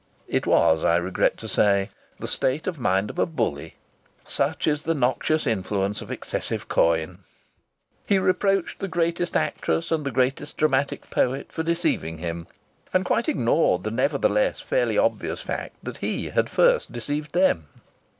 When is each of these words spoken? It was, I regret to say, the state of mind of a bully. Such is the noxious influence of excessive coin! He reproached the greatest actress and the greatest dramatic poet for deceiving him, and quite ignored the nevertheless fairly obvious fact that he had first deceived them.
It 0.27 0.47
was, 0.47 0.83
I 0.83 0.95
regret 0.95 1.37
to 1.37 1.47
say, 1.47 1.89
the 2.17 2.27
state 2.27 2.65
of 2.65 2.79
mind 2.79 3.11
of 3.11 3.19
a 3.19 3.27
bully. 3.27 3.75
Such 4.25 4.65
is 4.65 4.81
the 4.81 4.95
noxious 4.95 5.45
influence 5.45 6.01
of 6.01 6.09
excessive 6.09 6.67
coin! 6.67 7.19
He 8.07 8.17
reproached 8.17 8.79
the 8.79 8.87
greatest 8.87 9.37
actress 9.37 9.91
and 9.91 10.03
the 10.03 10.09
greatest 10.09 10.57
dramatic 10.57 11.07
poet 11.11 11.51
for 11.51 11.61
deceiving 11.61 12.17
him, 12.17 12.47
and 12.91 13.05
quite 13.05 13.29
ignored 13.29 13.83
the 13.83 13.91
nevertheless 13.91 14.59
fairly 14.59 14.97
obvious 14.97 15.43
fact 15.43 15.75
that 15.83 15.97
he 15.97 16.29
had 16.29 16.49
first 16.49 16.91
deceived 16.91 17.33
them. 17.33 17.67